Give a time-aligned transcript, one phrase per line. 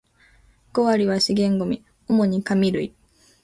[0.73, 2.95] 五割は資源ゴミ、主に紙類